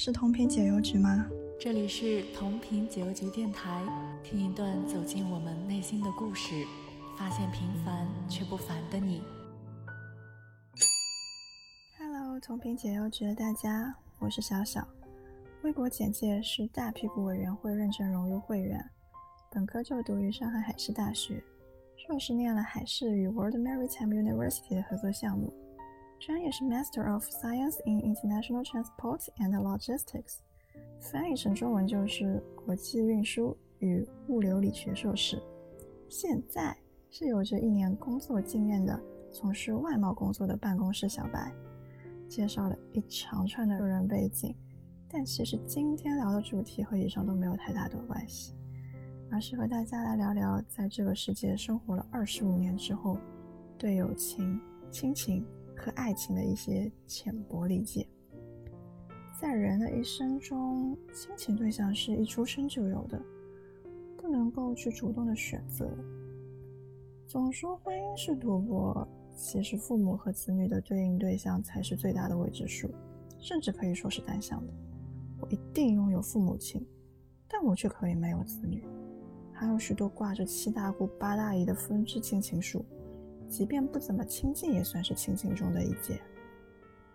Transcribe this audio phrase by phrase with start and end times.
[0.00, 1.26] 是同频解忧局吗？
[1.58, 3.82] 这里是同频解忧局电台，
[4.22, 6.64] 听一段走进我们内心的故事，
[7.18, 9.24] 发现平凡却不凡的你。
[11.98, 14.86] Hello，同频解忧局的大家，我是小小。
[15.62, 18.88] 微博简介是大屁股委员会认证荣誉会员，
[19.50, 21.42] 本科就读于上海海事大学，
[21.96, 25.52] 硕士念了海事与 World Maritime University 的合作项目。
[26.18, 30.38] 专业是 Master of Science in International Transport and Logistics，
[31.00, 35.40] 翻译成中文就是国际运输与物流理学硕士。
[36.08, 36.76] 现在
[37.08, 39.00] 是有着一年工作经验的
[39.30, 41.52] 从事外贸工作的办公室小白，
[42.28, 44.52] 介绍了一长串的个人背景，
[45.08, 48.54] 但其实今天聊的主题和以上都没有太大的关系，
[49.30, 53.16] 而是和大家来聊聊在这个世界生活了二十五年之后，
[53.78, 55.46] 对友情、亲情。
[55.78, 58.06] 和爱情的一些浅薄理解，
[59.40, 63.22] 在人的一生中，亲情对象是一出生就有的，
[64.16, 65.88] 不能够去主动的选择。
[67.26, 69.06] 总说婚姻是赌博，
[69.36, 72.90] 其实父母和子女的对应对象才是最大的未知数，
[73.38, 74.72] 甚至可以说是单向的。
[75.40, 76.84] 我一定拥有父母亲，
[77.46, 78.82] 但我却可以没有子女。
[79.52, 82.84] 还有许多挂着七大姑八大姨的分支亲情树。
[83.48, 86.20] 即便不怎么亲近，也算是亲情中的一件。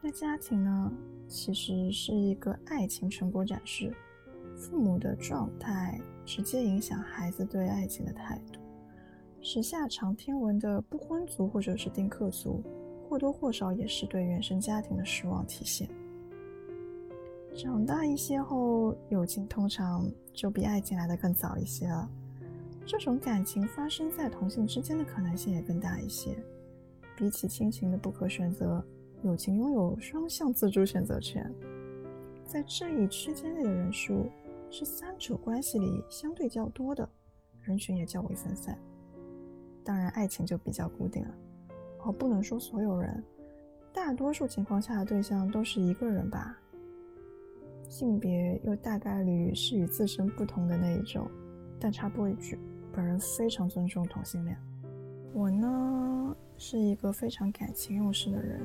[0.00, 0.92] 那家庭呢？
[1.26, 3.92] 其实是一个爱情成果展示，
[4.56, 8.60] 父母的状态直接影响孩子对爱情的态度。
[9.42, 12.62] 时下常听闻的不婚族或者是丁克族，
[13.08, 15.86] 或多或少也是对原生家庭的失望体现。
[17.54, 22.08] 长大一些后，友情通常就比爱情来的更早一些了。
[22.88, 26.34] 这种感情发生在同性之间的可能性也更大一些。
[27.14, 28.82] 比起亲情的不可选择，
[29.22, 31.52] 友情拥有双向自主选择权。
[32.46, 34.30] 在这一区间内的人数
[34.70, 37.06] 是三者关系里相对较多的，
[37.60, 38.78] 人群也较为分散。
[39.84, 41.34] 当然，爱情就比较固定了。
[42.04, 43.22] 哦，不能说所有人，
[43.92, 46.58] 大多数情况下的对象都是一个人吧。
[47.86, 51.30] 性别又大概率是与自身不同的那一种。
[51.80, 52.58] 但插播一句。
[52.98, 54.58] 本人非常尊重同性恋。
[55.32, 58.60] 我呢是一个非常感情用事的人。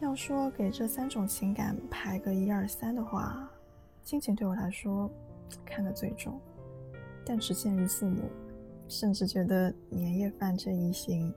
[0.00, 3.46] 要说给这三种情感排个一二三的话，
[4.02, 5.10] 亲情对我来说
[5.62, 6.40] 看得最重，
[7.22, 8.22] 但只限于父母。
[8.88, 11.30] 甚至觉得年夜饭这一型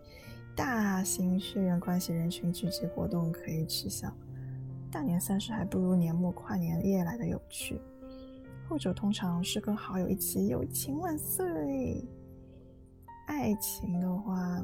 [0.55, 4.09] 大型血缘关系人群聚集活动可以取消。
[4.89, 7.81] 大年三十还不如年末跨年夜来的有趣。
[8.67, 12.05] 后者通常是跟好友一起友情万岁。
[13.25, 14.61] 爱情的话，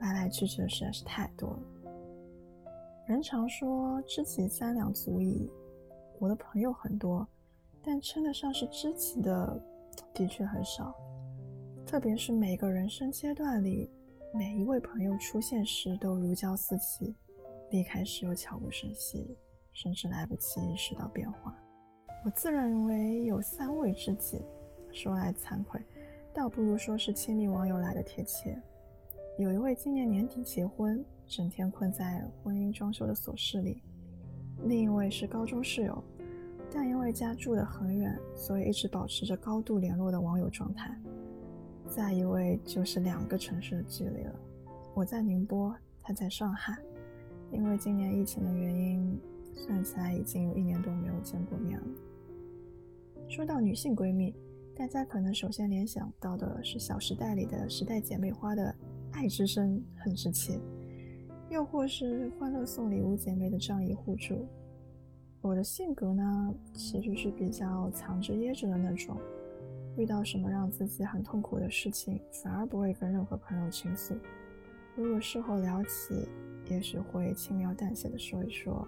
[0.00, 1.62] 来来去去的实在是太多了。
[3.06, 5.50] 人常说知己三两足矣，
[6.18, 7.26] 我的朋友很多，
[7.82, 9.58] 但称得上是知己的
[10.12, 10.94] 的确很少。
[11.86, 13.88] 特别是每个人生阶段里，
[14.34, 17.14] 每一位朋友出现时都如胶似漆，
[17.70, 19.34] 离开时又悄无声息，
[19.72, 21.56] 甚至来不及意识到变化。
[22.26, 24.42] 我自认为有三位知己，
[24.90, 25.80] 说来惭愧，
[26.34, 28.60] 倒不如说是亲密网友来的贴切。
[29.38, 33.80] 有一位今年年底结婚，整天困在婚姻装修的琐事里；
[34.64, 36.02] 另一位是高中室友，
[36.68, 40.90] 但因为家住得很远，所以一直保持着高度联络的网友状态；
[41.88, 44.34] 再一位就是两个城市的距离了，
[44.94, 45.72] 我在宁波，
[46.02, 46.76] 他在上海，
[47.52, 49.16] 因为今年疫情的原因，
[49.54, 51.86] 算起来已经有一年多没有见过面了。
[53.28, 54.34] 说到女性闺蜜，
[54.74, 58.74] 大家可能首先联想到的是《小时代》里的时代姐妹花的
[59.12, 60.58] 爱之深、恨之切，
[61.50, 64.46] 又或是《欢乐颂》里五姐妹的仗义互助。
[65.42, 69.18] 我的性格呢，其实是比较藏着掖着的那种，
[69.96, 74.14] 遇到什么让自己很痛苦的事情，反而不会跟任何朋友倾诉。
[74.94, 76.28] 如果事后聊起，
[76.70, 78.86] 也许会轻描淡写的说一说。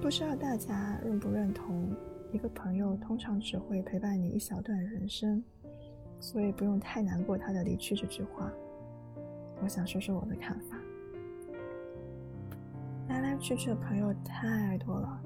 [0.00, 1.94] 不知道大家认不认同？
[2.32, 5.44] 一个朋友通常只会陪伴你一小段人生，
[6.18, 8.50] 所以不用太难过他的离去这句话。
[9.62, 10.78] 我想说说我的看法。
[13.08, 15.22] 来来去去的朋友太多了，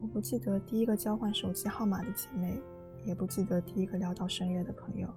[0.00, 2.58] 我不记得第一个交换手机号码的姐妹，
[3.04, 5.08] 也不记得第一个聊到深夜的朋友。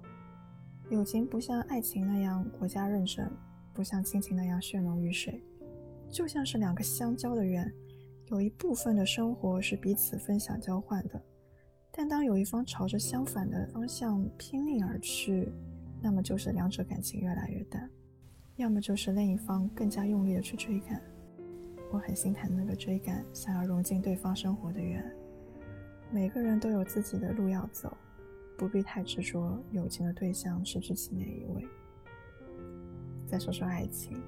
[0.90, 3.26] 友情不像爱情那样国家认证，
[3.72, 5.42] 不像亲情那样血浓于水，
[6.10, 7.72] 就像是两个相交的圆。
[8.28, 11.22] 有一部分的生活是彼此分享交换的，
[11.92, 15.52] 但当有一方朝着相反的方向拼命而去，
[16.00, 17.88] 那么就是两者感情越来越淡，
[18.56, 21.00] 要么就是另一方更加用力的去追赶。
[21.92, 25.04] 我很心疼那个追赶、想要融进对方生活的缘。
[26.10, 27.94] 每个人都有自己的路要走，
[28.56, 31.66] 不必太执着友情的对象是知己哪一位。
[33.26, 34.20] 再说说爱情，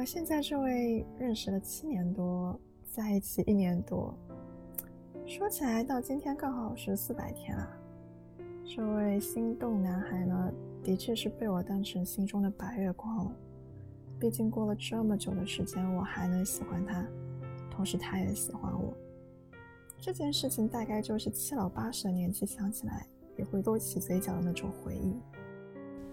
[0.00, 2.58] 和现在这位认识了七年多，
[2.90, 4.14] 在一起一年多，
[5.26, 7.68] 说起来到今天刚好是四百天了。
[8.64, 10.50] 这位心动男孩呢，
[10.82, 13.36] 的确是被我当成心中的白月光了。
[14.18, 17.06] 毕竟过了这么久的时间，我还能喜欢他，
[17.70, 18.96] 同时他也喜欢我。
[19.98, 23.06] 这件事情大概就是七老八十的年纪想起来
[23.36, 25.20] 也会勾起嘴角的那种回忆。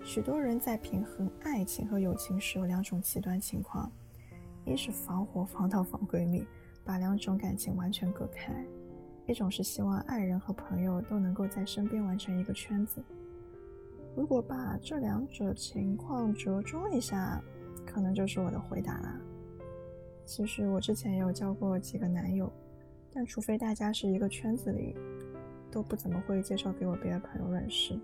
[0.07, 3.91] 许多人在平衡爱情和友情时有两种极端情况：
[4.63, 6.47] 一是防火防盗防闺蜜，
[6.85, 8.53] 把两种感情完全隔开；
[9.25, 13.03] 一种是希望爱人和朋友都能够在身边完成一个圈子。
[14.15, 17.43] 如果把这两者情况折中一下，
[17.85, 19.19] 可能就是我的回答啦。
[20.25, 22.49] 其实我之前也有交过几个男友，
[23.11, 24.95] 但除非大家是一个圈子里，
[25.69, 27.99] 都不怎么会介绍给我别的朋友认识。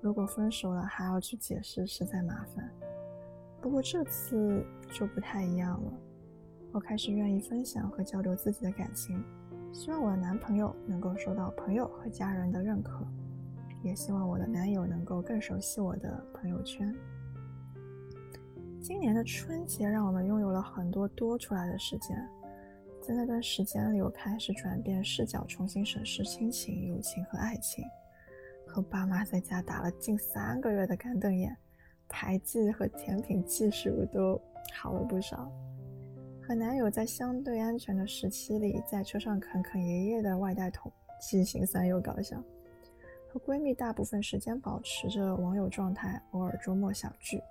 [0.00, 2.70] 如果分手了还要去解释，实在麻烦。
[3.60, 5.92] 不过这次就不太一样了，
[6.72, 9.22] 我开始愿意分享和交流自己的感情，
[9.72, 13.04] 希望我的男朋友能够受到朋友和家人的认可，
[13.82, 16.94] 也希望我的男友能够更熟悉我的朋友圈。
[18.80, 22.16] 今年的春节让我们拥有了很多多出来的时间，
[23.02, 27.84] 在那段时间里，我开始转变视角，重新审视亲情、友情和爱情。
[28.68, 31.56] 和爸妈在家打了近三个月的干瞪眼，
[32.08, 34.40] 牌技和甜品技术都
[34.74, 35.50] 好了不少。
[36.40, 42.42] 和男友在相对安全的时期里，在车上啃啃爷爷的外带桶，既心酸又搞笑。
[43.30, 47.42] 和闺蜜大部分时间保持着网友状态，偶尔周末小聚。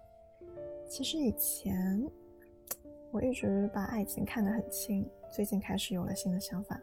[0.88, 2.02] 其实以前
[3.12, 6.80] 我一直把爱情看得很轻，最近开始有了新的想法。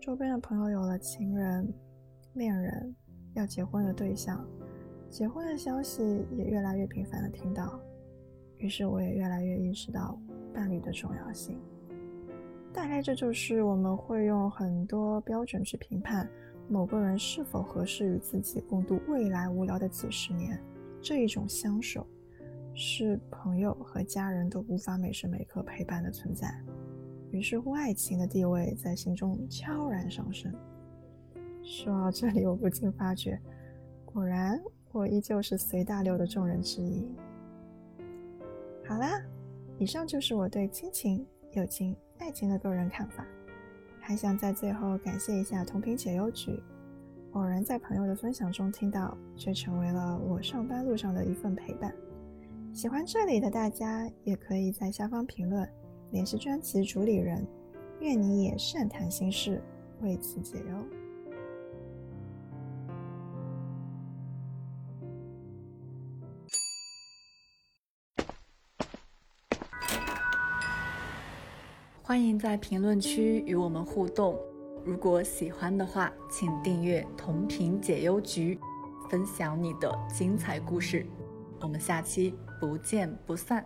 [0.00, 1.72] 周边的朋友有了情人、
[2.34, 2.94] 恋人。
[3.34, 4.44] 要结婚的对象，
[5.08, 7.80] 结婚的消息也越来越频繁的听到，
[8.58, 10.18] 于是我也越来越意识到
[10.52, 11.58] 伴侣的重要性。
[12.72, 16.26] 大概这就是我们会用很多标准去评判
[16.68, 20.58] 某个人是否合适与自己共度未来无聊的几十年
[21.02, 22.06] 这一种相守，
[22.74, 26.48] 是朋友和家人都无法每时每刻陪伴的存在。
[27.30, 30.50] 于是乎，爱情的地位在心中悄然上升。
[31.62, 33.40] 说到这里，我不禁发觉，
[34.04, 34.60] 果然
[34.90, 37.06] 我依旧是随大流的众人之一。
[38.86, 39.22] 好啦，
[39.78, 43.24] 以上就是我对亲情、友情、爱情的个人看法。
[44.00, 46.60] 还想在最后感谢一下同频解忧局，
[47.32, 51.94] 偶然在朋友的分享中听到，却成为了我上班路上的一份陪伴。
[52.72, 55.66] 喜欢这里的大家，也可以在下方评论
[56.10, 57.46] 联系专辑主理人，
[58.00, 59.62] 愿你也善谈心事，
[60.00, 61.01] 为此解忧。
[72.04, 74.36] 欢迎在评论区与我们互动。
[74.84, 78.58] 如果喜欢的话，请订阅同频解忧局，
[79.08, 81.06] 分享你的精彩故事。
[81.60, 83.64] 我们下期不见不散。